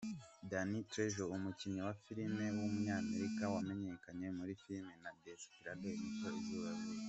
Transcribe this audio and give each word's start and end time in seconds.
Danny 0.49 0.79
Trejo, 0.91 1.23
umukinnyi 1.35 1.79
wa 1.87 1.93
filime 2.03 2.45
w’umunyamerika 2.57 3.43
wamenyekanye 3.53 4.27
muri 4.37 4.53
filime 4.63 4.91
nka 4.99 5.11
Desperado 5.23 5.85
yabonye 5.93 6.37
izuba. 6.41 6.69